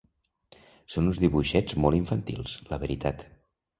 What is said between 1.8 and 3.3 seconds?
molt infantils, la veritat.